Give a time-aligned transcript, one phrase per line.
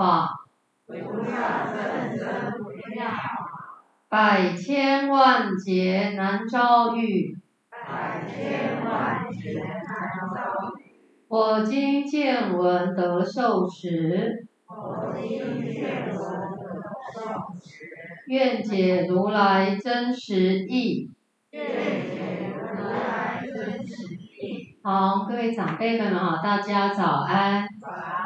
[0.00, 0.40] 法。
[0.86, 2.24] 无上甚深
[2.64, 3.76] 微妙法。
[4.08, 7.36] 百千万劫难遭遇。
[7.70, 9.82] 百千万劫难
[10.34, 10.80] 遭遇。
[11.28, 14.46] 我今见闻得受持。
[14.66, 17.20] 我今见闻得受
[17.60, 17.84] 持。
[18.26, 21.10] 愿解如来真实义。
[21.50, 24.78] 愿解如来真实义。
[24.82, 27.68] 好，各位长辈们好，大家早安。
[27.80, 28.19] 早安。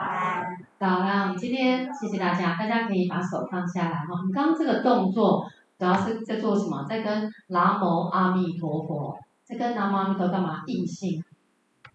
[0.85, 1.35] 早安。
[1.35, 4.07] 今天谢谢大家，大家可以把手放下来哈。
[4.11, 6.85] 我们刚刚这个动作主要是在做什么？
[6.87, 10.63] 在跟南无阿弥陀佛，在跟南无阿弥陀干嘛？
[10.67, 11.25] 印心，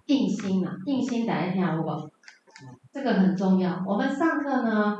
[0.07, 2.09] 印心啊，印心大家听好不好？
[2.91, 3.79] 这个很重要。
[3.85, 4.97] 我们上课呢，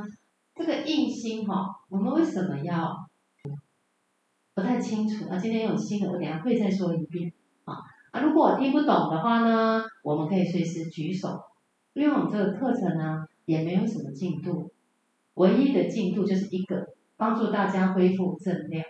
[0.54, 2.96] 这个印心哈，我们为什么要？
[4.54, 7.34] 不太清楚啊，今天有新的，我等下会再说一遍
[7.66, 7.74] 啊。
[8.12, 11.42] 啊，如果我听不懂的话呢，我们可以随时举手，
[11.94, 14.70] 因为我们这个课程呢也没有什么进度，
[15.34, 18.86] 唯一的进度就是一个，帮助大家恢复正量，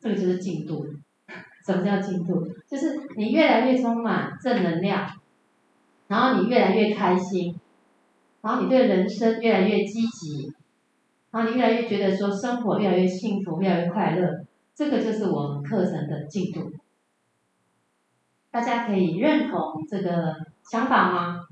[0.00, 0.86] 这个就是进度。
[1.66, 2.48] 什么叫进度？
[2.66, 5.06] 就是你越来越充满正能量，
[6.08, 7.54] 然后你越来越开心，
[8.40, 10.50] 然后你对人生越来越积极，
[11.30, 14.46] 然后你越来越觉得说生活越来越幸福，越来越快乐。
[14.74, 16.72] 这个就是我们课程的进度，
[18.50, 20.34] 大家可以认同这个
[20.70, 21.46] 想法吗？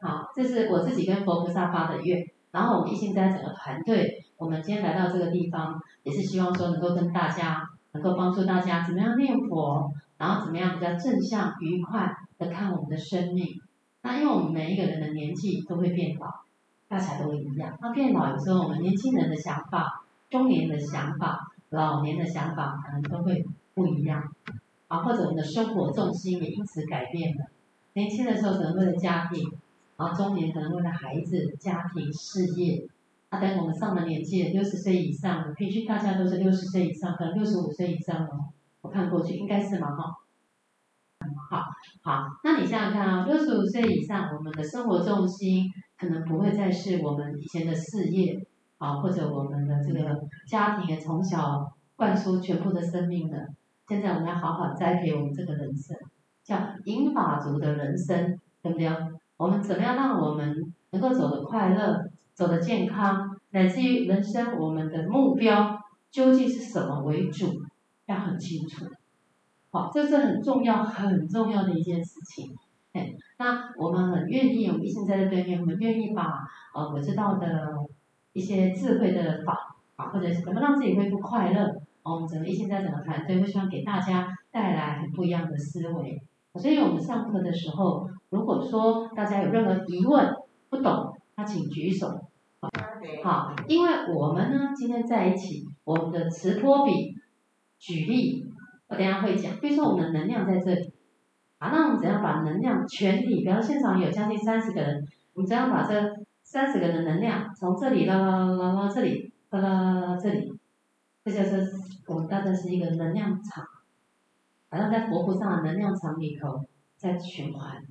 [0.00, 13.46] 好，这是我自己跟佛菩萨发的愿，然后我们一心在整个团队，我们今天来到这个地方，也是希望说能够跟大家，能够帮助大家怎么样念佛，然后怎么样比较正向、愉快的看我们的生命。
[14.02, 16.26] 那因为我们每一个人的年纪都会变老，
[16.88, 17.76] 大家都一样。
[17.80, 21.46] 那变老有时候我们年轻人的想法、中年的想法。
[21.72, 24.20] 老年的想法可能都会不一样，
[24.88, 27.44] 啊，或者我们的生活重心也因此改变了。
[27.94, 29.50] 年轻的时候可能为了家庭，
[29.96, 32.86] 啊，中年可能为了孩子、家庭、事业，
[33.28, 38.48] 啊，等我们上了年纪，六十岁以上，平均大家都是六十岁以上，可能六十五岁以上哦。
[38.80, 40.14] 我看过去应该是嘛哈。
[41.50, 41.64] 好，
[42.02, 48.46] 好，那你想想看啊，六十五岁以上，我们的生活重心可能不会再是我们以前的事业。
[48.78, 53.48] 啊，或者我们的这个家庭从小灌输全部的生命了，
[53.86, 55.94] 现在我们要好好栽培我们这个人生，
[56.50, 58.90] 叫银发族的人生，对不对？
[59.36, 65.78] 我们怎么样让我们能够走得快乐，走得健康，乃至于人生我们的目标
[66.10, 67.46] 究竟是什么为主，
[68.06, 68.84] 要很清楚。
[69.70, 72.56] 好，这是很重要、很重要的一件事情。
[72.92, 76.40] 哎，那我们很愿意，我们一心在这对面，我们愿意把
[76.74, 77.46] 呃我知道的。
[78.32, 81.68] 一些智慧的法啊，或者是怎么让自己恢复快乐，
[82.04, 86.22] 我们整个一心在整个团队，会希望给大家带来很不一样的思维。
[86.54, 90.34] 所以我们上课的时候，如果说大家有任何疑问
[90.68, 92.20] 不懂，那请举手。
[93.22, 97.14] 好，因为我们呢今天在一起，我们的磁波比
[97.78, 98.46] 举例，
[98.88, 99.56] 我等下会讲。
[99.58, 100.92] 比如说我们的能量在这里，
[101.58, 105.94] 啊，那我们怎样把能量全体，比方现场有将近三十个人，我们怎样把这
[106.42, 108.18] 三十个人的能量从这里到
[108.58, 110.52] 到到这里，啦啦啦这里，
[111.24, 111.72] 这就是
[112.08, 113.64] 我们大概是一个能量场，
[114.70, 116.64] 好像在佛菩萨的能量场里头
[116.96, 117.82] 在循环，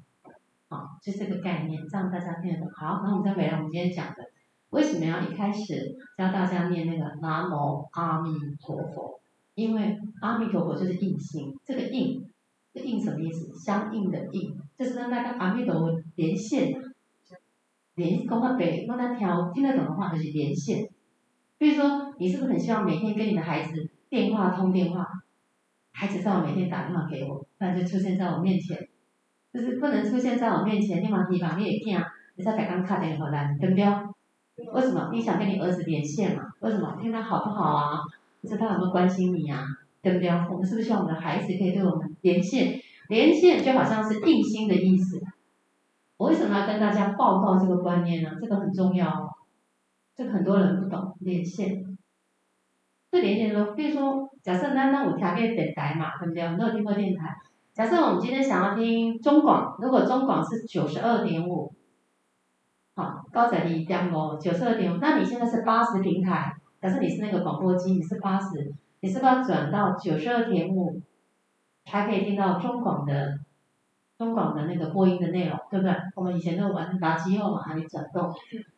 [0.69, 2.69] 好，就这个概念，这样大家听得懂。
[2.73, 4.29] 好，那我们再回来，我们今天讲的，
[4.69, 8.31] 为什么要一开始教大家念那个南无阿弥
[8.61, 9.19] 陀佛？
[9.55, 12.25] 因为阿弥陀佛就是印心，这个印，
[12.73, 13.53] 这印什么意思？
[13.53, 16.81] 相应的应，就是跟那个阿弥陀佛连线。
[17.95, 20.87] 连讲话白，让他调听得懂的话就是连线。
[21.57, 25.05] 比如说，你是不是很希望每天跟你的孩子电话通电话？
[25.99, 28.87] 孩子叫我每天打电话给我，不然就出现在我面前，
[29.53, 31.03] 就是不能出现在我面前。
[31.03, 33.85] 你往提防，你也听啊，你在台刚卡电话来，对不对？
[34.71, 35.09] 为什么？
[35.11, 36.43] 你想跟你儿子连线嘛？
[36.61, 36.97] 为什么？
[37.01, 37.99] 听他好不好啊？
[38.39, 39.61] 不知道他有没有关心你啊？
[40.01, 40.29] 对不对？
[40.29, 42.79] 我们是不是希望我们的孩子可以对我们连线？
[43.09, 45.21] 连线就好像是印心的意思。
[46.15, 48.29] 我为什么要跟大家报告这个观念呢？
[48.39, 49.29] 这个很重要哦，
[50.15, 51.88] 这个很多人不懂连线。
[53.11, 56.43] 这连线说，比如说，假设那那我调个电台嘛，对不对？
[56.43, 57.35] 我没有听过电台。
[57.73, 61.73] 假设我们今天想要听中广，如果中广是九十二点五，
[62.95, 66.53] 好，高载一点五，九十二点五，那你现在是八十平台。
[66.81, 71.01] 假设你是那个广播机，你是八十，你是不是要转到九十二点五，
[71.85, 73.39] 才可以听到中广的
[74.17, 75.95] 中广的那个播音的内容，对不对？
[76.15, 78.29] 我们以前都玩垃圾后往哪里转动。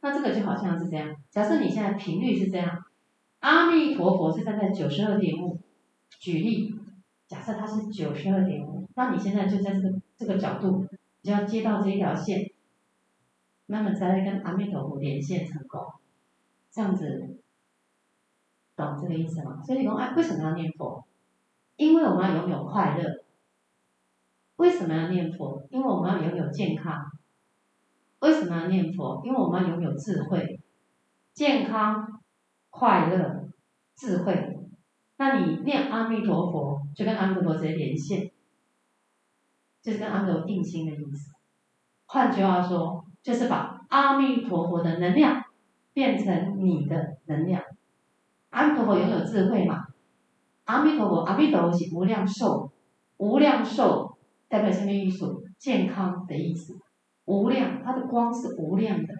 [0.02, 1.10] 那这个就好像是这样。
[1.30, 2.70] 假设你现在频率是这样，
[3.42, 5.60] 阿弥陀佛是站在九十二点五，
[6.10, 6.74] 举例，
[7.28, 10.88] 假设它是九十二点五，那你现在就在这个这个角度，
[11.22, 12.52] 你就要接到这一条线，
[13.66, 15.82] 那么再来跟阿弥陀佛连线成功，
[16.72, 17.38] 这样子，
[18.76, 19.62] 懂这个意思吗？
[19.64, 21.04] 所以你说，哎，为什么要念佛？
[21.78, 23.24] 因为我们要拥有快乐。
[24.58, 25.68] 为什么要念佛？
[25.72, 27.12] 因为我们要拥有健康。
[28.20, 29.20] 为什么要念佛？
[29.26, 30.60] 因为我们要拥有智慧、
[31.34, 32.11] 健康、
[32.72, 33.48] 快乐、
[33.96, 34.58] 智慧。
[35.18, 38.32] 那你念阿弥陀佛，就跟阿弥陀佛直接连线，
[39.84, 41.36] 就是跟阿弥陀佛定心的意思。
[42.08, 45.44] 换句话说，就是把阿弥陀佛的能量
[45.94, 47.62] 变成你的能量。
[48.50, 49.86] 阿弥陀佛拥有智慧嘛？
[50.64, 52.72] 阿弥陀佛，阿弥陀佛是无量寿，
[53.18, 54.18] 无量寿。
[54.50, 55.26] 代表什么意思？
[55.58, 56.78] 健康的意思，
[57.24, 59.14] 无量，它的光是无量的，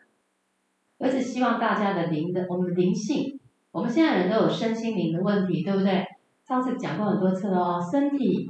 [0.98, 3.40] 而且希望大家的灵的，我们的灵性，
[3.72, 6.06] 我们现在人都有身心灵的问题，对不对？
[6.46, 8.50] 上次讲过很多次了哦，身体，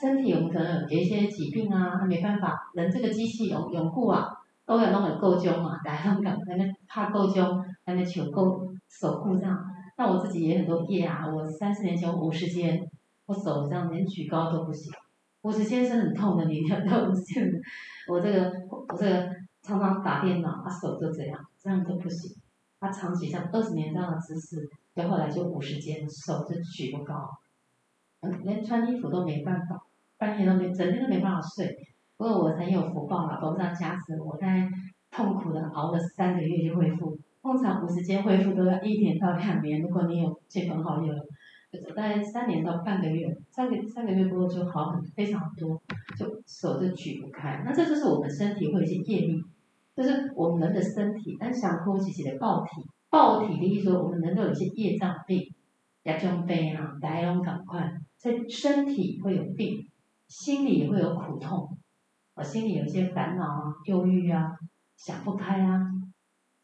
[0.00, 4.28] 身体我们可能有一些疾病啊，没办法，人这个机器永永固啊，
[4.66, 9.56] 都要弄得够僵嘛，大家都讲，还没怕够僵，还没求够守护这样。
[9.96, 12.90] 那我自己也很多业啊，我三十年前五十肩，
[13.26, 14.92] 我手这样连举高都不行。
[15.42, 17.48] 五十肩是很痛的，你看到五十肩，
[18.08, 19.28] 我这个我这个
[19.62, 22.36] 常常打电脑，他手就这样，这样都不行。
[22.82, 27.30] 他长期这样二十年这样的姿势，到后来就五十肩，手就举不高，
[28.42, 29.80] 连穿衣服都没办法，
[30.18, 31.78] 半夜都没，整天都没办法睡。
[32.16, 34.68] 不过我很有福报了，佛上加持，我在
[35.12, 37.16] 痛苦的熬了三个月就恢复。
[37.40, 41.14] 通常五十肩恢复都要一年到两年，如果你有亲朋好友。
[41.96, 45.80] 大概三年到半个月，三个三个月过后就好很非常多，
[46.18, 47.62] 就手就举不开。
[47.64, 49.42] 那这就是我们身体会有一些业力，
[50.02, 55.54] 就是我们人的身体，但想呼吸起的爆体，爆体的意思说我们人都有一些业障病，
[56.02, 59.88] 也中悲啊，大家赶快，所以身体会有病，
[60.26, 61.78] 心里也会有苦痛，
[62.34, 64.52] 我心里有些烦恼啊、忧郁啊、
[64.96, 65.80] 想不开啊、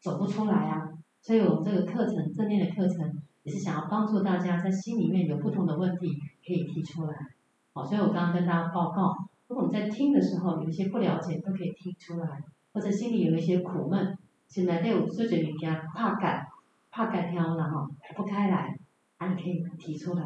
[0.01, 0.89] 走不出来啊，
[1.21, 3.21] 所以我们这个课程正念的课程。
[3.43, 6.09] 也是想要帮助大家在心里面有不同的问题
[6.45, 7.15] 可以提出来，
[7.73, 9.15] 好，所以我刚刚跟大家报告，
[9.47, 12.43] 如果我们在听的时候有一些不了解，都可以听出来，
[12.79, 14.17] 或者心里有一些苦闷，
[14.47, 16.47] 现在都有这些物件怕改，
[16.89, 17.85] 怕改挑了哈，
[18.15, 18.73] 不开来，
[19.17, 20.23] 啊，你可以提出来。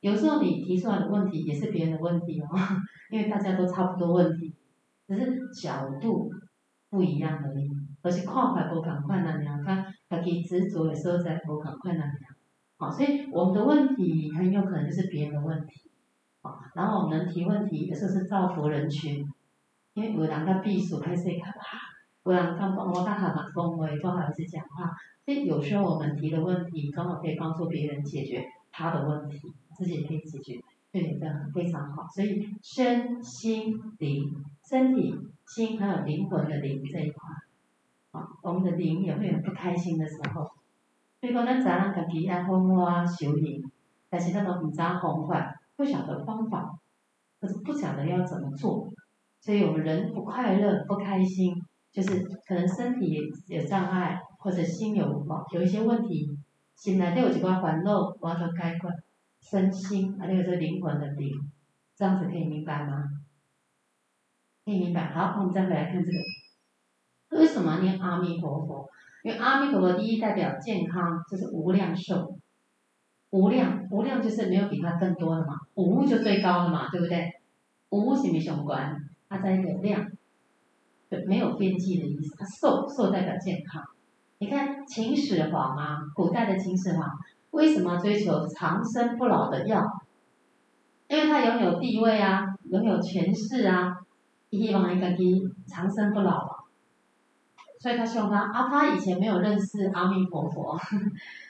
[0.00, 2.48] 有时候你提出来的问题也是别人的问题哦，
[3.12, 4.52] 因为大家都差不多问题，
[5.06, 6.32] 只是角度
[6.90, 7.70] 不一样而已，
[8.02, 12.12] 而且看法不同款那样，看他可以执着的时候在不同款那样。
[12.76, 15.88] 好，所以我们的问题很有可能就是别人的问题，
[16.42, 19.24] 好，然后我们能提问题，有时候是造福人群，
[19.94, 21.62] 因为有人他避暑开始看哇，
[22.24, 29.40] 有人他帮我大喊嘛恭维，不好意思讲话，所以有时候我们提的问题刚好可以帮助别人解决他的问题，
[29.76, 30.60] 自己也可以解决，
[30.92, 32.06] 对，这样非常好。
[32.14, 34.32] 所以身心灵，
[34.68, 35.14] 身体、
[35.46, 37.28] 心还有灵魂的灵这一块，
[38.12, 40.50] 啊，我们的灵也会有不开心的时候。
[41.20, 43.68] 所以讲，咱知影家己爱好好啊修行，
[44.08, 46.78] 但是咱都唔知方法，不晓得方法，
[47.40, 48.88] 可是不晓得要怎么做，
[49.40, 51.54] 所以我们人不快乐、不开心，
[51.92, 56.36] 就是可能身体有障碍，或者心有有一些问题，
[56.74, 58.88] 心内都有一寡烦恼，我要解决，
[59.40, 61.30] 身心还有这灵魂的灵，
[61.96, 63.04] 这样子可以明白吗？
[64.64, 65.12] 可以明白。
[65.14, 68.86] 好，我们再回来看这个，为什么念阿弥陀佛？
[69.24, 72.36] 因为阿弥陀佛第一代表健康，就是无量寿，
[73.30, 77.32] 无量无量就是没有比它更多的嘛，无就最高的嘛，对不对？
[77.90, 78.94] 无是没相关，
[79.28, 80.06] 它在一个量，
[81.08, 82.36] 对，没有边际的意思。
[82.36, 83.82] 它瘦瘦代表健康，
[84.38, 87.08] 你看秦始皇啊，古代的秦始皇
[87.50, 89.84] 为什么追求长生不老的药？
[91.08, 93.96] 因为他拥有地位啊，拥有权势啊，
[94.50, 95.24] 希望一个给
[95.66, 96.56] 长生不老啊。
[97.80, 100.78] 所以他希望他啊，他以前没有认识阿弥陀佛，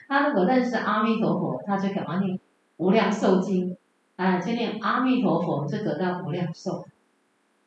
[0.07, 2.39] 他如果认识阿弥陀佛，他就赶快念
[2.77, 3.75] 无量寿经，
[4.15, 6.85] 哎，就念阿弥陀佛就得到无量寿。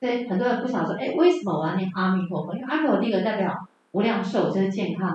[0.03, 2.53] 对，很多人不想说，哎，为什么我要念阿弥陀佛？
[2.57, 5.09] 因为阿弥陀佛第一个代表无量寿，就是健康；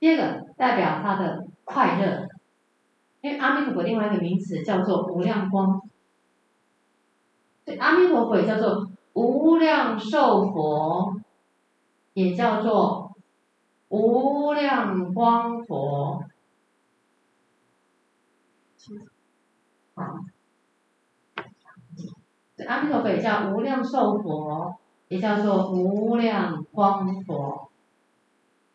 [0.00, 2.26] 第二个代表他的快乐，
[3.20, 5.80] 因为阿弥陀佛另外一个名词叫做无量光，
[7.64, 11.14] 对，阿弥陀佛也叫做无量寿佛。
[12.16, 13.14] 也叫做
[13.88, 16.24] 无量光佛，
[19.94, 20.02] 好，
[22.64, 24.74] 阿弥陀佛也叫无量寿佛，
[25.08, 27.68] 也叫做无量光佛。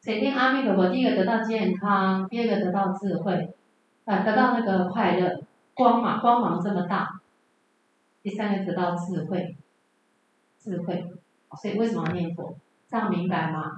[0.01, 3.53] 谁念阿弥陀佛，第一个得到健康，第二个得到智慧，
[4.05, 5.41] 啊，得到那个快乐，
[5.73, 7.21] 光嘛，光芒这么大。
[8.21, 9.55] 第三个得到智慧，
[10.59, 11.11] 智慧。
[11.61, 12.55] 所以为什么要念佛？
[12.87, 13.71] 这样明白吗？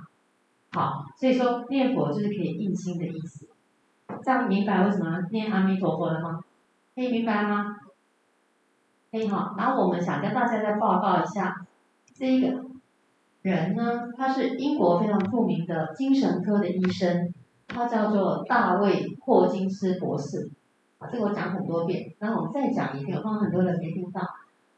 [0.73, 3.47] 好，所以说念佛就是可以印心的意思。
[4.23, 6.39] 这样明白为什么念阿弥陀佛了吗？
[6.95, 7.77] 可以明白吗？
[9.13, 11.67] 可以好，然后我们想跟大家再报告一下，
[12.15, 12.63] 这个
[13.43, 17.31] 人呢，他是英国非常著名的精神科的医生，
[17.67, 20.49] 他叫做大卫霍金斯博士。
[20.97, 24.19] 啊，这个我讲很多遍，然后我再讲一遍，我看很多人没听到。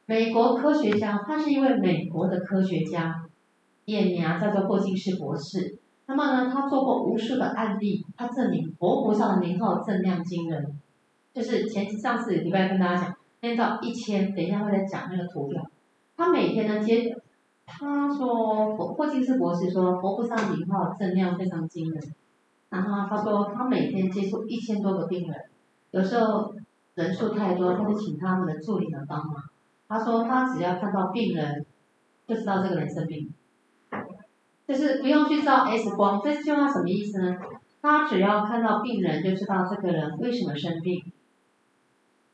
[0.05, 3.23] 美国科学家，他是一位美国的科学家，
[3.85, 5.79] 也名叫做霍金斯博士。
[6.07, 10.77] 那么呢，他做过无数的案例，他证明佛菩萨的名号正量惊人。
[11.33, 13.15] 就是前上次礼拜跟大家讲。
[13.45, 15.61] 念到一千，等一下会再讲那个图表。
[16.17, 17.15] 他每天呢接，
[17.67, 22.01] 他说霍霍金斯博士说佛菩萨名号正量非常惊人。
[22.69, 25.43] 然后他说他每天接触一千多个病人，
[25.91, 26.55] 有时候
[26.95, 29.35] 人数太多，他就请他们的助理来帮忙。
[29.87, 31.65] 他说他只要看到病人，
[32.27, 33.31] 就知道这个人生病，
[34.67, 36.19] 就是不用去照 X 光。
[36.23, 37.37] 这句话什么意思呢？
[37.81, 41.03] 他只要看到病人，就知道这个人为什么生病。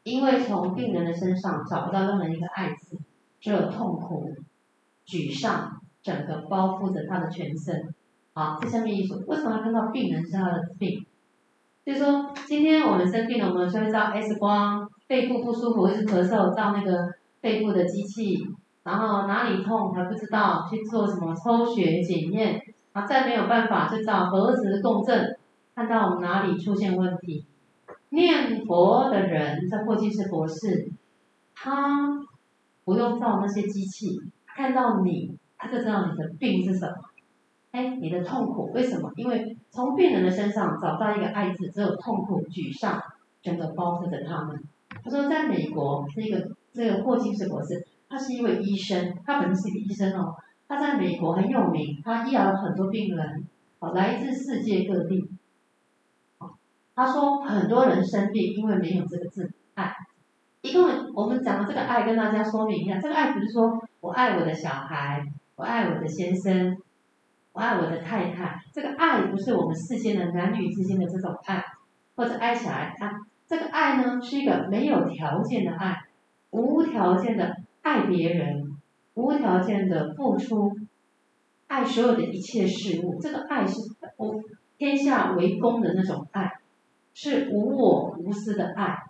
[0.03, 2.98] 因为从病人的身上找不到任何一个爱字，
[3.39, 4.34] 只有痛苦、
[5.05, 7.93] 沮丧，整个包覆着他的全身。
[8.34, 11.05] 好，这下面一组，为什么要看到病人是他的病？
[11.86, 17.10] 就是说，今天我们生病了，我们就会照 X 光，肺部不舒服，一直咳嗽，照那个
[17.41, 18.38] 肺部的机器，
[18.84, 22.62] 然后哪里痛还不知道，去做什么抽血检验，
[22.93, 25.38] 啊，再没有办法就照核磁共振，
[25.75, 27.46] 看到我们哪里出现问题。
[28.12, 30.91] 念佛的人，这霍金斯博士，
[31.56, 32.20] 他
[32.84, 36.94] 不用造那些机器，看到你，他就知道你的病是什么。
[37.72, 39.10] 哎，你的痛苦为什么？
[39.15, 43.01] 因为从病人的身上找到一个爱字，只有痛苦、沮丧，
[43.41, 44.62] 整个包覆着他们。
[45.01, 50.36] 他说，在美国这个这个霍金斯博士，他是一位医生，他本身是一个医生哦，
[50.68, 53.48] 他在美国很有名，他医疗了很多病人，
[53.94, 55.31] 来自世界各地。
[56.94, 59.94] 他说，很多人生病，因为没有这个字“爱”。
[60.62, 60.84] 一共
[61.16, 66.78] 我们讲的这个“爱”，跟大家说明一下，这个爱不是说我爱我的小孩，我爱我的先生，
[67.54, 68.62] 我爱我的太太。
[68.74, 71.64] 这个爱不是我们世间的男女之间的这种爱，
[72.16, 72.94] 或者爱小孩。
[73.00, 73.12] 啊，
[73.48, 75.98] 这个爱呢，是一个没有条件的爱，
[76.52, 78.78] 无条件的爱别人，
[79.16, 80.78] 无条件的付出，
[81.68, 83.18] 爱所有的一切事物。
[83.20, 83.76] 这个爱是
[84.18, 84.36] 我
[84.78, 86.52] 天下为公的那种爱。
[87.13, 89.03] 是无我无私的爱，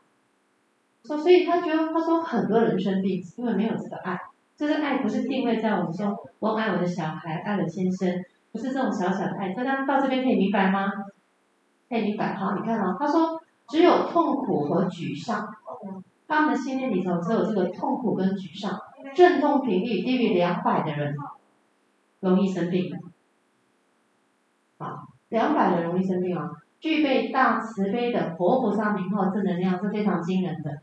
[1.03, 4.20] 说，所以他觉得，他说很多人生病，因为没有这个爱。
[4.58, 8.08] 这个爱不是定位在我们说，我爱我的小孩，爱我的先生，
[8.51, 9.53] 不是这种小小的爱。
[9.53, 10.88] 大家到这边可以明白吗？
[11.89, 12.36] 可以明白。
[12.36, 15.48] 好，你看哦，他说只有痛苦和沮丧，
[16.27, 18.79] 他们的心念里头只有这个痛苦跟沮丧，
[19.15, 21.15] 振动频率低于两百的人，
[22.20, 22.91] 容易生病。
[24.77, 26.50] 好，两百的容易生病啊。
[26.82, 30.80] 具备大慈悲的佛菩萨名号正能量是非常惊人的，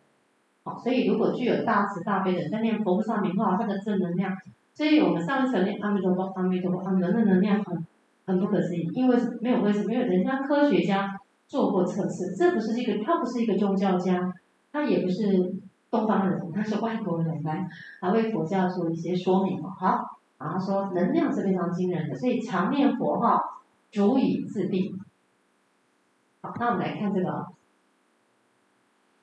[0.63, 4.33] 好，所以如果具有大慈大悲的人在念佛菩萨名号，它的正能量，
[4.75, 7.85] 所以我们上一层念阿弥陀佛，阿弥陀佛，阿弥陀佛，能量很
[8.27, 9.93] 很不可思议，因为没有为什么？
[9.93, 14.33] 因为人家科学家做过测试，这不是一个，他不是一个宗教家，
[14.71, 15.53] 他也不是
[15.91, 17.69] 东方人，他是外国人来，
[18.01, 19.99] 还为佛教做一些说明嘛，好，
[20.39, 23.43] 然后说能量是非常惊人的，所以常念佛号
[23.91, 24.97] 足以治病。
[26.41, 27.47] 好，那我们来看这个，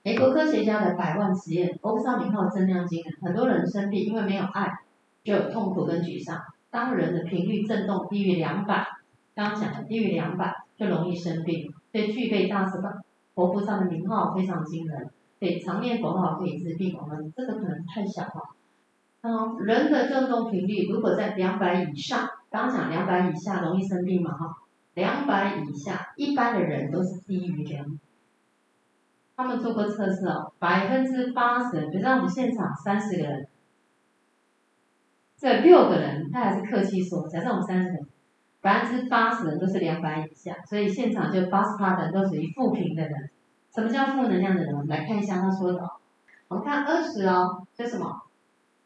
[0.04, 4.80] 美国科学家的百万实验，佛菩萨名号增量惊人，很多人生病，因为没有爱，
[5.24, 6.42] 就有痛苦跟沮丧。
[6.70, 8.86] 当人的频率振动低于两百，
[9.34, 11.74] 刚刚讲的低于两百，就容易生病。
[11.94, 12.90] 所以具备大慈悲
[13.34, 16.98] 佛菩萨的名号非常惊人，对，常念佛号可以治病。
[17.00, 18.50] 我们这个可能太小了。
[19.22, 24.58] 嗯，人的振动频率如果在两百以上，刚刚讲两百以下容易生病嘛，哈。
[24.96, 28.00] 两百以下，一般的人都是低于两。
[29.38, 33.48] 他们做过测试哦，百分之八十，比如说我们现场三十个人，
[35.38, 38.08] 这六个人他还是客气说，假设我们三十个人，
[38.62, 43.30] 百分之八十人都是两百以下，所以现场就八十八人都属于负平的人。
[43.74, 44.74] 什么叫负能量的人？
[44.74, 45.92] 我们来看一下他说的哦。
[46.48, 48.22] 我们看二十哦，这什么？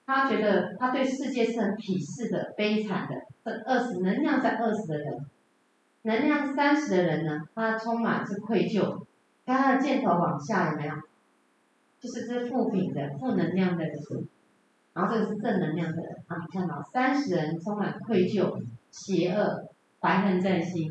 [0.08, 3.16] 他觉得他对世界是很鄙视的、悲惨的。
[3.46, 5.26] 这二十能量在二十的人。
[6.10, 9.06] 能量三十的人呢，他充满是愧疚，
[9.46, 10.96] 看他的箭头往下有没有？
[12.00, 13.94] 就是这负品的负能量的人。
[14.96, 20.90] 然后这个是正能量的人，啊，看到三十人充满愧疚、邪恶、怀恨在心，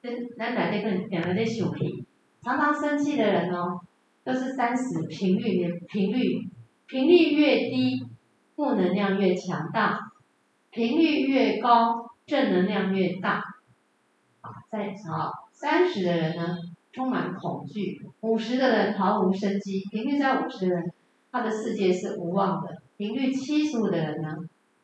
[0.00, 2.06] 这那来这个两个在生气，
[2.42, 3.82] 常常生气的人哦，
[4.24, 6.48] 都是三十频率的频率，
[6.86, 8.06] 频率越低，
[8.56, 9.98] 负能量越强大，
[10.70, 13.44] 频率越高，正能量越大。
[14.72, 16.56] 好，再好，三十的人呢，
[16.92, 20.92] 充满恐惧；五十的人毫无生机，频率在五十的人，
[21.32, 22.80] 他的世界是无望的。
[22.96, 24.36] 频率七十五的人呢，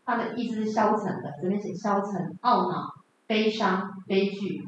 [0.04, 2.94] 他的意志是消沉的，这边写消沉、懊恼、
[3.28, 4.66] 悲伤、悲剧。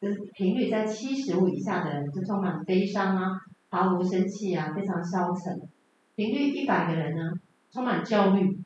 [0.00, 5.68] 就是频率在七十五以下的人，就充满悲伤啊，毫无生气啊，非常消沉。
[6.14, 7.32] 频率一百的人呢，
[7.72, 8.60] 充满焦虑，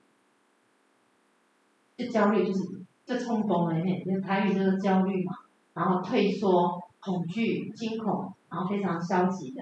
[1.97, 2.80] 就焦虑就是
[3.11, 5.33] 就冲动了，因为台语就是焦虑嘛，
[5.75, 9.61] 然后退缩、恐惧、惊恐，然后非常消极的。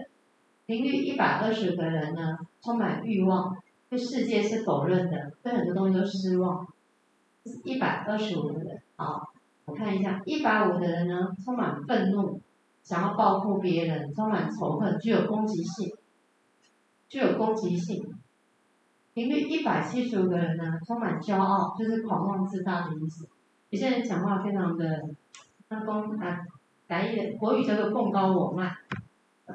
[0.66, 3.56] 频率一百二十个人呢，充满欲望，
[3.88, 6.66] 对世界是否认的，对很多东西都失望。
[7.64, 9.22] 一百二十五个人，好，
[9.64, 12.38] 我看一下，一百五的人呢，充满愤怒，
[12.82, 15.90] 想要报复别人，充满仇恨，具有攻击性，
[17.08, 18.14] 具有攻击性。
[19.14, 23.27] 频率一百七十五个人呢，充满骄傲，就是狂妄自大的意思。
[23.70, 25.02] 有些人讲话非常的，
[25.68, 26.38] 那公啊，
[26.87, 28.75] 来一个国语叫做贡高我慢。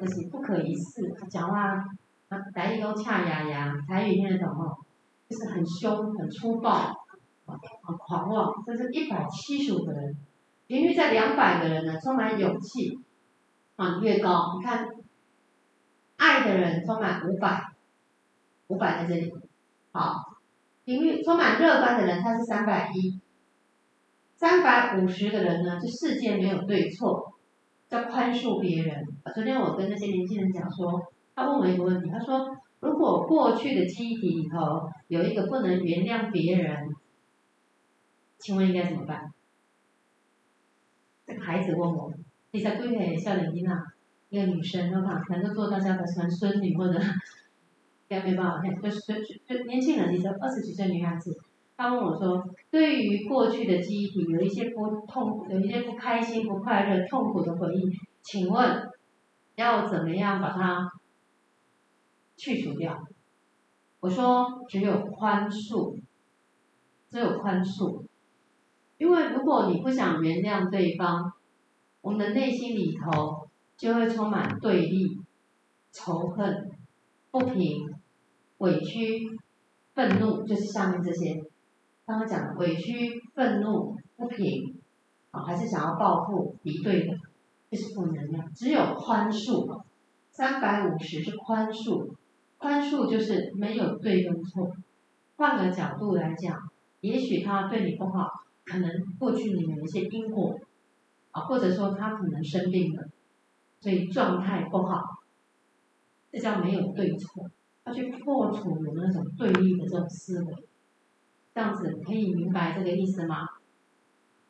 [0.00, 1.84] 就是不可一世，他讲话，
[2.28, 4.76] 啊，台语都恰牙牙，台语听得懂哦，
[5.28, 6.92] 就是很凶、很粗暴，
[7.46, 8.52] 很狂妄。
[8.66, 10.16] 这是一百七十五个人，
[10.66, 12.98] 频率在两百个人呢，充满勇气，
[13.76, 14.88] 啊，越高，你看，
[16.16, 17.62] 爱的人充满五百，
[18.66, 19.32] 五百在这里，
[19.92, 20.12] 好，
[20.84, 23.20] 频率充满乐观的人，他是三百一，
[24.44, 27.32] 三百五十个人呢，这世界没有对错。
[27.88, 29.02] 要宽恕别人。
[29.34, 31.00] 昨天我跟那些年轻人讲说，
[31.34, 36.76] 他问我一个问题，他说：如果过去的记忆体里头有一个不能原谅别人，
[38.38, 39.32] 请问应该怎么办？
[41.26, 42.12] 这个孩子问我，
[42.50, 43.78] 你在柜台笑脸听啊，
[44.28, 51.34] 一个女生，我看可能做大家的孙孙女或者， 应该没办法，就是就就年轻人，你说二十几岁女孩子。
[51.76, 57.82] 他问我说：“对于过去的记忆体，有一些不痛，有一些不开心、不快乐、痛苦的回忆，
[58.22, 58.88] 请问
[59.56, 60.88] 要怎么样把它
[62.36, 62.96] 去除掉？”
[63.98, 65.98] 我说：“只有宽恕，
[67.10, 68.04] 只有宽恕。
[68.98, 71.32] 因为如果你不想原谅对方，
[72.02, 75.18] 我们的内心里头就会充满对立、
[75.90, 76.70] 仇恨、
[77.32, 77.92] 不平、
[78.58, 79.36] 委屈、
[79.92, 81.42] 愤怒，就是下面这些。”
[82.06, 84.76] 刚刚讲的委屈、愤怒、不平，
[85.30, 87.16] 啊，还是想要报复、敌对的，
[87.70, 88.52] 这是负能量。
[88.52, 89.82] 只有宽恕，
[90.30, 92.14] 三百五十是宽恕，
[92.58, 94.70] 宽恕就是没有对跟错。
[95.36, 96.58] 换个角度来讲，
[97.00, 98.28] 也许他对你不好，
[98.66, 100.54] 可能过去你们有一些因果，
[101.30, 103.02] 啊，或者说他可能生病了，
[103.80, 105.00] 所以状态不好，
[106.30, 107.50] 这叫没有对错。
[107.86, 110.54] 要去破除有那种对立的这种思维。
[111.54, 113.46] 这样子可以明白这个意思吗？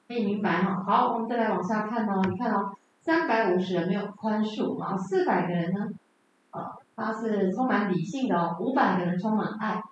[0.09, 0.83] 可以明白哈。
[0.87, 2.23] 好，我们再来往下看哦。
[2.31, 5.87] 你看哦，三百五十人没有宽恕，然后四百个人呢，
[6.51, 8.57] 啊，他是充满理性的哦。
[8.59, 9.83] 五百个人充满爱，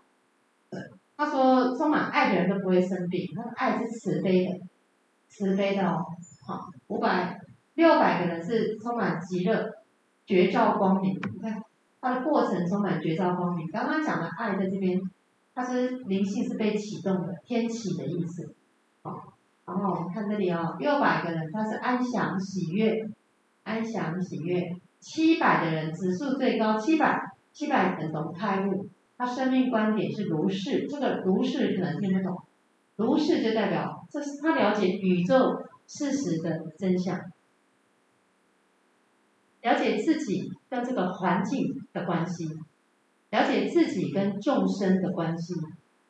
[0.70, 0.80] 对，
[1.16, 4.60] 他说充满爱的人都不会生病，他的爱是慈悲的，
[5.28, 5.98] 慈悲的哦。
[6.46, 7.38] 好，五百
[7.74, 9.70] 六百个人是充满极乐，
[10.24, 11.14] 绝照光明。
[11.14, 11.62] 你看，
[12.00, 13.66] 他的过程充满绝照光明。
[13.70, 14.98] 刚刚讲的爱在这边。
[15.54, 18.54] 它是灵性是被启动的，天启的意思，
[19.02, 19.34] 好，
[19.66, 23.06] 然后我们看这里哦，六百个人他是安详喜悦，
[23.62, 27.20] 安详喜悦，七百的人指数最高，七百
[27.52, 28.88] 七百人懂开悟，
[29.18, 32.42] 他生命观点是如是，这个如是可能听得懂，
[32.96, 35.36] 如是就代表这是他了解宇宙
[35.86, 37.18] 事实的真相，
[39.60, 42.48] 了解自己跟这个环境的关系。
[43.32, 45.54] 了解自己跟众生的关系，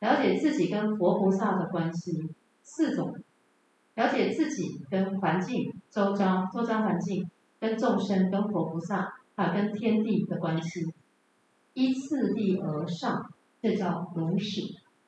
[0.01, 2.11] 了解自己跟佛菩萨的关系，
[2.61, 3.15] 四种，
[3.95, 7.25] 了解自己跟环境周遭周遭环境，
[7.61, 10.81] 跟众生跟佛菩萨还有跟天地的关系，
[11.73, 13.25] 依次第而上，
[13.61, 14.61] 这叫如是。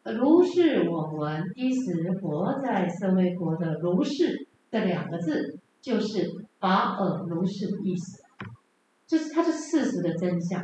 [0.05, 8.21] 如是我闻，依时活在舍卫国的如是这两个字，就是法尔如是的意思，
[9.05, 10.63] 就是它是事实的真相。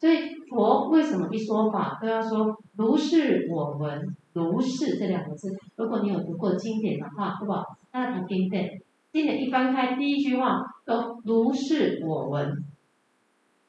[0.00, 5.56] 所以佛为什么一说法都要说如是我闻，如是这两个字？
[5.76, 7.64] 如果你有读过经典的话，对吧？
[7.92, 8.80] 那读经典，
[9.12, 12.64] 经典一翻开，第一句话都如是我闻。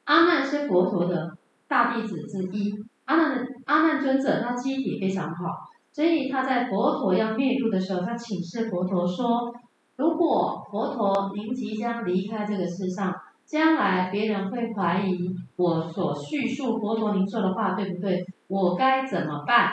[0.04, 1.36] 阿难是佛陀的
[1.68, 9.54] 大弟子之一，阿难阿难尊者他机体非常好，所以他在佛陀要灭度的时候，他请示佛陀说：
[9.96, 13.14] 如果佛陀您即将离开这个世上，
[13.46, 18.24] 将来别人会怀疑我所叙述佛陀您说的话对不对？
[18.48, 19.68] 我该怎么办？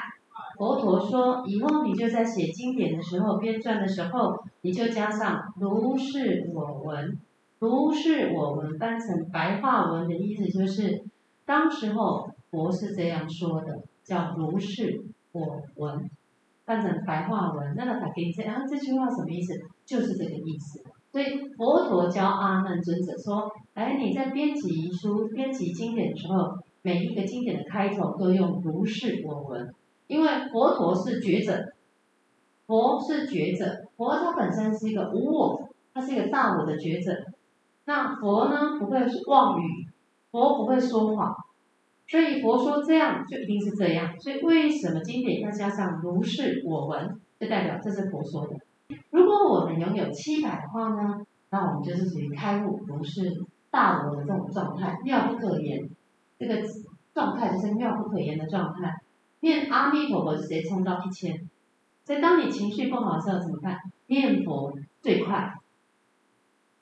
[0.58, 7.18] 佛陀说：以后你就在写经典的时候，编撰的时候，你就加上如是我闻。
[7.60, 11.06] 如是我闻翻成白话文的意思就是，
[11.46, 16.10] 当时候佛是这样说的，叫如是我闻，
[16.66, 19.54] 翻成白话文，那个他给你这样，这句话什么意思？
[19.86, 20.84] 就是这个意思。
[21.12, 29.74] 所以佛陀教阿难尊者说，哎，你在编辑书、编辑经典的时候，每一个经典的开头都用如是我闻，
[30.08, 31.74] 因为佛陀是觉者，
[32.66, 37.14] 佛是觉者，佛他本身是一个无我，他是一个大我的觉者。
[37.86, 39.88] 那佛呢，不会妄语，
[40.30, 41.34] 佛不会说谎，
[42.06, 44.14] 所以佛说这样就一定是这样。
[44.20, 48.56] 所以为什么经典要加上如是我闻，就代表这是佛说的。
[49.10, 55.90] 如果我们拥有七百的话呢，那我们就是属于开悟，不是大我的这种状态，妙不可言。
[56.40, 56.62] 这个
[57.14, 58.96] 状态就是妙不可言的状态。
[59.40, 61.50] 念阿弥陀佛直接冲到一千。
[62.06, 63.78] 所以当你情绪不好的时候怎么办？
[64.08, 65.54] 念佛最快。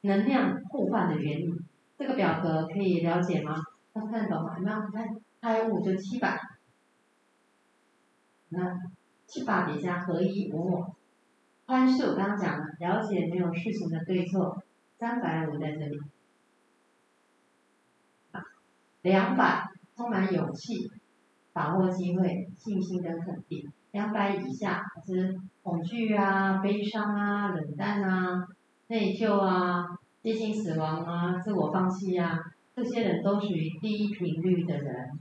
[0.01, 1.51] 能量互换的原理，
[1.97, 3.55] 这个表格可以了解吗？
[3.91, 4.55] 大家看得懂吗？
[4.57, 4.77] 有没有？
[4.85, 5.07] 你看
[5.41, 6.39] 开悟就七百，
[8.49, 8.77] 那
[9.25, 10.95] 七百叠加合一无我，
[11.65, 14.63] 宽恕刚刚讲了，了解没有事情的对错，
[14.99, 15.99] 三百五在这里，
[19.01, 19.63] 两百
[19.95, 20.89] 充满勇气，
[21.53, 28.47] 把握机会，信心跟肯定，两百以下是恐惧啊、悲伤啊、冷淡啊。
[28.87, 32.37] 内疚啊，接近死亡啊，自我放弃啊，
[32.75, 35.19] 这些人都属于低频率的人。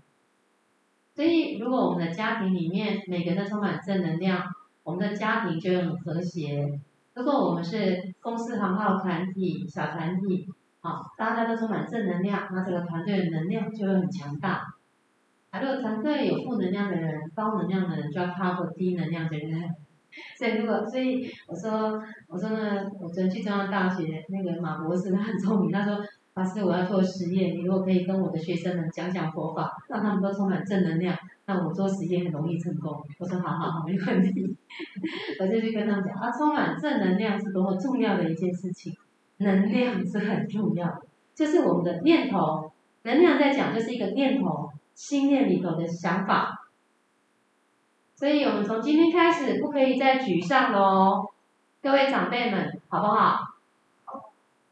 [1.15, 4.45] 所以，如果我们的家庭里面每个人都充满正能量，
[4.85, 6.79] 我们的家庭就很和谐。
[7.15, 10.49] 如果我们是公司行号团体、小团体，
[10.81, 14.75] 好，大家都充满正能量，那这个团队的能量就会很强大。
[15.51, 19.71] 啊如果团队有负能量的人、高能量的人，就要 cover 低能量的人。
[20.39, 25.99] 所以如果，所以我说，我说呢，我昨天去中央大学那个马博士，他很聪明，他说，
[26.35, 31.17] 法师我要做实验，你如果可以跟我的学生们讲讲佛法，让他们都充满正能量，
[31.47, 33.01] 那我做实验很容易成功。
[33.21, 34.57] 我说好好好，没问题。
[35.39, 38.93] 我就去跟他们讲，啊，充满正能量是多么重要的一件事情，
[39.37, 41.03] 能量是很重要的，
[41.37, 42.73] 就是我们的念头，
[43.05, 46.67] 能量在讲就是一个念头，心念里头的想法。
[48.17, 51.31] 所以我们从今天开始不可以再沮丧了哦，
[51.81, 53.54] 各位长辈们，好不好？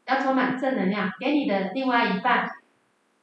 [0.05, 2.47] 要充满正能量，给你的另外一半，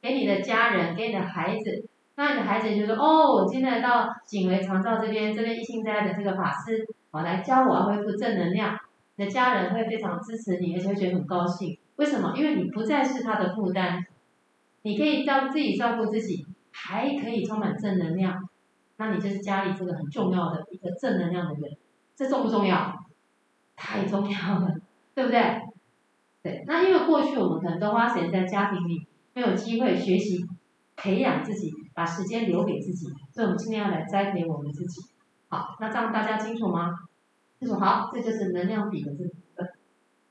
[0.01, 1.87] 给你的家人，给你的孩子。
[2.15, 8.77] 那你的孩子就说：“哦，我今天来到景维长照这边，这边一心在的这个法师，我来教我恢复正能量。”
[9.15, 11.77] 你的家人会非常支持你，而且会觉得很高兴。
[11.97, 12.33] 为什么？
[12.35, 14.03] 因为你不再是他的负担，
[14.81, 18.49] 你可以照自己照顾自己，还可以充满正能量。
[18.97, 21.77] 那你就是家里这个很重要的一个正能量的人，
[22.15, 22.93] 这重不重要？
[23.75, 24.75] 太重要了，
[25.13, 25.39] 对不对？
[26.43, 26.63] 对。
[26.67, 30.45] 那因为过去我们可能都花时间在家庭里，没有机会学习
[30.95, 35.01] 培养自己，把时间留给自己，所以我们尽量来栽培我们自己。
[35.49, 36.89] 好，那这样大家清楚吗？
[37.59, 37.75] 清楚。
[37.75, 39.71] 好，这就是能量比的这个。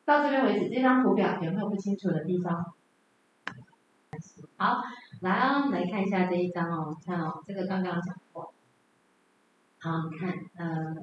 [0.05, 2.75] 到这边为止，这张图表有没有不清楚的地方？
[4.57, 4.77] 好，
[5.21, 8.53] 来啊、哦，来看一下这一张哦，看哦，这个刚刚讲过。
[9.79, 10.95] 好，你看，呃，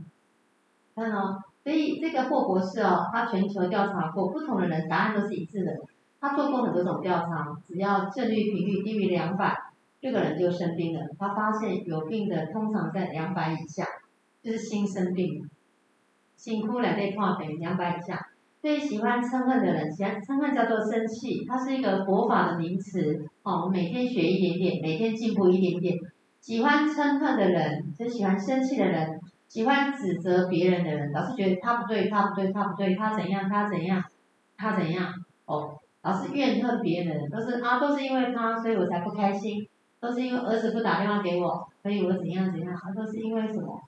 [0.93, 5.73] 看哦，所以这个霍博士哦，他全球调查过不同的人，答案都是一致的。
[6.17, 9.53] 他做过很多种调查，只要正率频率低于两百，
[9.99, 11.01] 这个人就生病了。
[11.19, 13.85] 他发现有病的通常在两百以下，
[14.41, 15.49] 就是心生病，
[16.37, 18.17] 心哭两泪破等于两百以下。
[18.61, 23.25] 所以喜欢嗔恨的人，喜欢嗔恨叫做生气，它是一个佛法的名词。
[23.43, 25.97] 哦，我每天学一点点，每天进步一点点。
[26.39, 34.03] 喜欢嗔恨的人，就喜欢生气的人，喜欢指责别人的人，老是觉得他不对，他不对，他不对，他怎样，他怎样，
[34.57, 35.13] 他怎样，
[35.45, 39.67] 哦，老是怨恨别人，都是啊，都是因为他，所以我才不开心，
[39.99, 43.81] 都是因为儿子不打电话给我，所以我怎样怎样，啊，都是因为什么？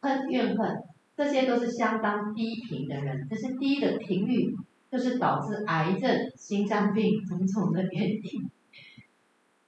[0.00, 0.82] 恨怨恨，
[1.14, 4.56] 这些都是相当低频的人，这是低的频率，
[4.90, 8.50] 就是导致癌症、心脏病种种的原因。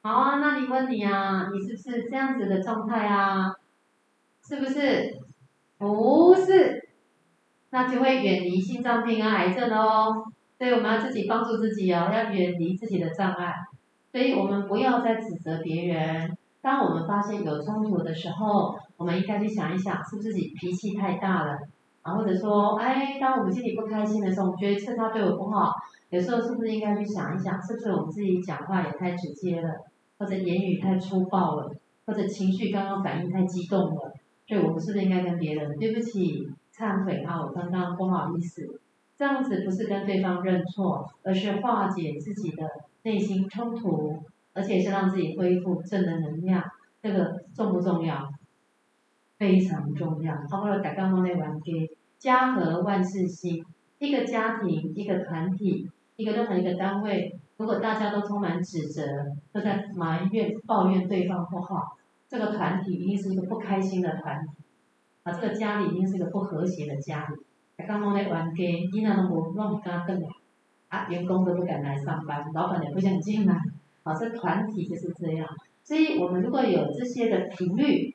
[0.01, 3.53] 好啊，那你问你啊，你是不是这样子的状态啊？
[4.47, 5.19] 是不是？
[5.79, 6.89] 不是，
[7.71, 10.25] 那就会远离心脏病啊、癌症哦。
[10.59, 13.53] 所以我们要自己帮助自己哦，要远离自己的障碍。
[14.13, 21.59] 所以我们不要再指责别人，当我们发现有冲突的时候，我们应该去想一想，是不是自己脾气太大了
[22.03, 22.15] 啊？
[22.15, 25.73] 或者说，哎，当我们心里不开心的时候，我们觉得是他对我不好，
[26.11, 29.71] 有时候是不是应该去想一想，是不是我们自己讲话也太直接了，
[30.19, 31.75] 或者言语太粗暴了，
[32.07, 34.13] 或者情绪刚刚反应太激动了？
[34.53, 37.41] 所以我们是不是应该跟别人对不起、忏悔啊？
[37.41, 38.79] 我刚刚不好意思，
[39.17, 42.69] 这样子不是跟对方认错，而是化解自己的
[43.05, 44.23] 内心冲突。
[44.53, 46.63] 而且是让自己恢复正的能量，
[47.01, 48.29] 这个重不重要？
[49.39, 50.35] 非常重要。
[50.51, 50.79] 好不好？
[50.81, 51.73] 大家拢在玩家，
[52.19, 53.65] 家和万事兴。
[53.99, 59.03] 一个家庭，一个团体，一个任何一个单位，如果大家都充满指责，
[59.55, 61.97] 都在埋怨、抱怨对方不好，
[62.33, 64.49] 这个团体一定是一个不开心的团体。
[65.23, 67.37] 啊，这个家里一定是一个不和谐的家里。
[67.77, 70.27] 大家拢在玩家，囡仔拢无乱敢回来，
[70.89, 73.55] 啊，员工都不敢来上班，老板也不想进来。
[74.03, 75.47] 好，这团体就是这样，
[75.85, 78.15] 所以我们如果有这些的频率，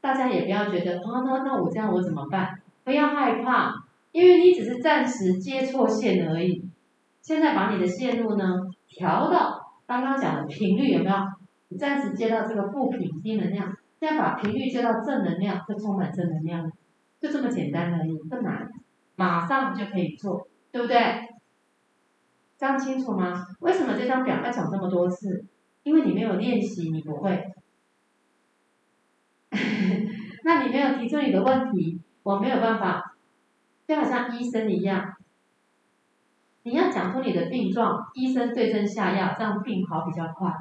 [0.00, 2.60] 大家也不要觉得啊，那那我这样我怎么办？
[2.82, 3.72] 不要害怕，
[4.10, 6.68] 因为你只是暂时接错线而已。
[7.20, 11.16] 现在把你的线路呢调到刚刚讲的频率，有没有？
[11.72, 16.70] 你暂时接到这个不频低能量，现在把频率接到正能量，就充满正能量了，
[17.18, 18.68] 就这么简单而已，不难，
[19.16, 20.96] 马上就可以做，对不对？
[22.58, 23.46] 这样清楚吗？
[23.60, 25.46] 为什么这张表要讲这么多次？
[25.82, 27.50] 因为你没有练习，你不会。
[30.44, 33.16] 那你没有提出你的问题，我没有办法。
[33.86, 35.14] 就好像医生一样，
[36.64, 40.52] 你要讲出你的病状，医生对症下药，这样病好比较快。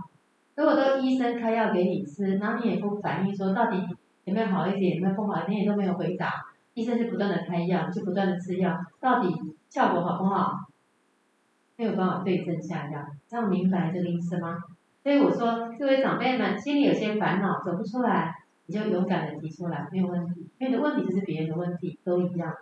[0.56, 3.78] 如果都医生开药给你吃，然后你也不反应说到底
[4.26, 9.34] 有没有好一点，有没有不好，你也都没有回答，医生就不断的开药，就不断的吃药，到底
[9.70, 10.54] 效果好不好？
[11.78, 14.58] 没有办法对症下药，这样明白这个意思吗？
[15.02, 18.36] 所以我说，各位长辈们，心里有些烦恼走不出来，
[18.68, 20.48] 你就勇敢的提出来，没有问题。
[20.60, 22.54] 因为你的问题就是别人的问题，都一样。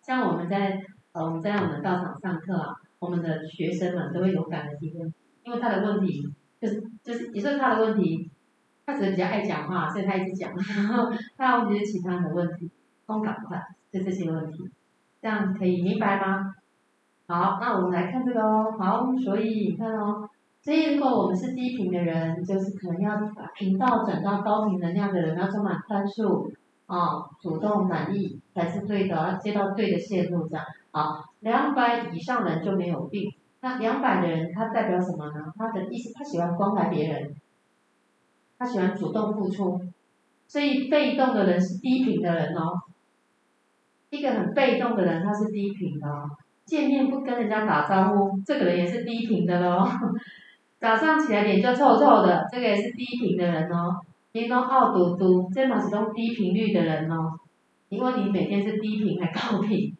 [0.00, 0.80] 像我们在
[1.12, 6.26] 呃我们在我们道场上课啊，我们的学生们都会勇敢的提问，因为他的问题
[6.64, 8.30] 就是就是也是他的问题，
[8.86, 12.70] 他只是比较爱讲话，所以他一直讲， 然后他问题是其他的问题，
[13.06, 14.70] 都赶快就这些问题，
[15.20, 16.54] 这样可以明白吗？
[17.26, 18.74] 好，那我们来看这个哦。
[18.78, 20.26] 好，所以你看哦，
[20.62, 26.50] 所以如果我们是低频的人，就是可能要把频道转到高频能量的人，要充满宽恕
[26.86, 30.64] 啊，主动满意才是对的，接到对的线路这样。
[30.92, 33.30] 好，两百以上人就没有病。
[33.64, 35.40] 那两百的人，他代表什么呢？
[35.56, 37.34] 他的意思，他喜欢关怀别人，
[38.58, 39.80] 他喜欢主动付出。
[40.46, 42.78] 所以被动的人是低频的人哦。
[44.10, 46.28] 一个很被动的人，他是低频的哦。
[46.66, 49.88] 见面不跟人家打招呼，这个人也是低频的喽。
[50.78, 53.98] 早上起来脸就臭臭的，这个也是低频的人哦。
[54.32, 57.30] 你都傲嘟嘟，这嘛是种低频率的人哦。
[57.88, 59.96] 因为你每天是低频还高频，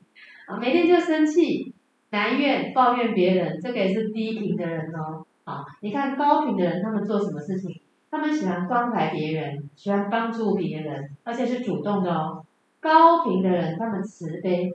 [0.47, 1.74] 啊，每天就生气、
[2.15, 5.27] 埋怨、抱怨别人，这个也是低频的人哦。
[5.43, 7.81] 啊，你看高频的人，他们做什么事情？
[8.09, 12.47] 他们喜欢关怀别人，喜欢帮助别人，而且是主动的哦。
[12.79, 14.71] 高频的人，他们慈悲。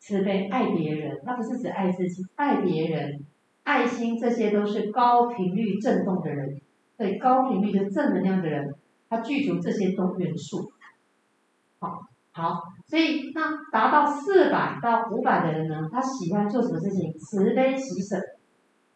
[0.00, 3.20] 慈悲爱别人，他不是只爱自己，爱别人，
[3.64, 6.60] 爱心，这些都是高频率振动的人，
[6.98, 8.74] 对高频率的正能量的人，
[9.08, 10.70] 他具足这些东元素。
[12.38, 17.12] 好，所以那达到四百到五百的人呢，他喜欢做什么事情？
[17.18, 18.16] 慈悲喜舍。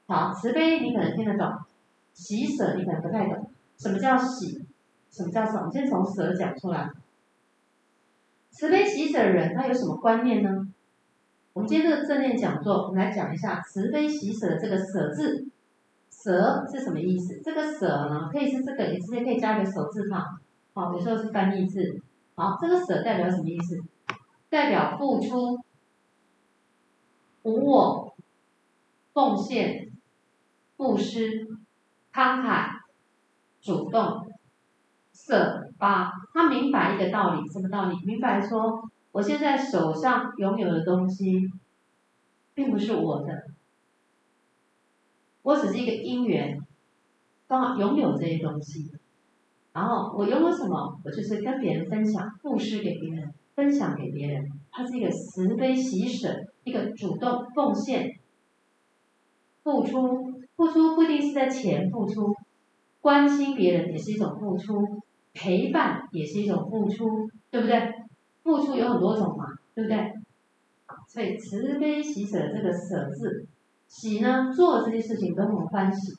[0.06, 1.52] 好，慈悲你可能听得懂，
[2.14, 3.50] 喜舍你可能不太懂。
[3.76, 4.64] 什么叫喜？
[5.10, 5.58] 什么叫舍？
[5.58, 6.88] 我们先从舍讲出来。
[8.52, 10.68] 慈悲喜舍的人，他有什么观念呢？
[11.52, 15.48] 我们今天这个正念讲座，我们来讲一下慈悲喜舍的这个舍字，
[16.10, 17.40] 舍是什么意思？
[17.42, 20.38] 这个舍呢，可以是这个，你直接可以加一个手字旁，
[20.74, 22.00] 好，有时候是翻译字。
[22.34, 23.78] 好，这个舍代表什么意思？
[24.48, 25.58] 代表付出、
[27.42, 28.14] 无我、
[29.12, 29.90] 奉献、
[30.76, 31.46] 布施、
[32.12, 32.68] 慷慨、
[33.60, 34.30] 主动、
[35.12, 36.12] 舍八。
[36.32, 37.96] 他明白一个道理，什么道理？
[38.04, 38.88] 明白说。
[39.12, 41.50] 我现在手上拥有的东西，
[42.54, 43.44] 并不是我的，
[45.42, 46.58] 我只是一个因缘，
[47.46, 48.90] 刚好拥有这些东西。
[49.72, 50.98] 然后我拥有什么？
[51.04, 54.44] 我就是跟别人分享，布施给别人，分享给别人。
[54.70, 56.28] 它是一个慈悲喜舍，
[56.64, 58.18] 一个主动奉献、
[59.62, 60.32] 付出。
[60.54, 62.34] 付出不一定是在钱付出，
[63.00, 64.86] 关心别人也是一种付出，
[65.32, 67.94] 陪伴也是一种付出，对不对？
[68.42, 70.12] 付出有很多种嘛，对不对？
[71.08, 73.46] 所以慈悲喜舍这个舍字，
[73.88, 76.12] 喜呢，做这些事情都很欢喜，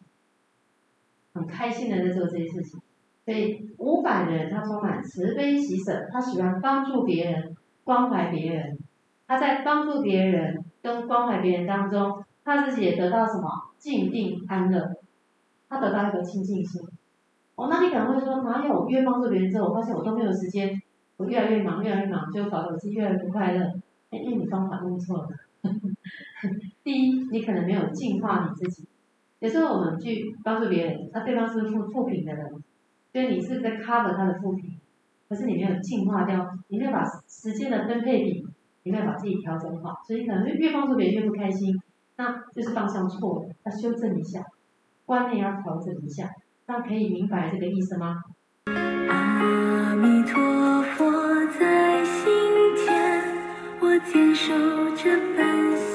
[1.33, 2.81] 很开心的在做这些事情。
[3.25, 8.77] 所以五百人他充满慈悲喜舍，他喜欢帮助别人，关怀别人。
[9.25, 14.97] 他在帮助别人跟关怀别人当中，他自己也得到什么静定安乐，
[15.69, 16.81] 他得到一个清净心。
[17.55, 18.87] 哦，那你可能会说，哪有？
[18.89, 20.81] 越帮助别人之后，我发现我都没有时间，
[21.17, 23.63] 我越来越忙，越来越忙，就搞得我自己越来越不快乐。
[24.09, 25.27] 哎，因为你方法弄错了。
[26.83, 28.87] 第一，你可能没有净化你自己。
[29.39, 32.51] 有时候我们去帮助别人，那对方是负负评的人，
[33.13, 34.77] 所以你是在 cover 他的负评，
[35.29, 38.45] 可是你没有净化掉，你没有把时间的分配比，
[38.81, 41.79] 你没有把自己调整好，所以可能越帮助别人越不开心，
[42.17, 44.43] 那就是方向错了，要修正一下，
[45.05, 46.27] 观念要调整一下。
[46.65, 48.23] 那可以明白这个意思吗？
[48.65, 52.25] 阿弥陀佛在心
[52.75, 53.23] 间，
[53.79, 54.53] 我坚守
[54.95, 55.92] 这份。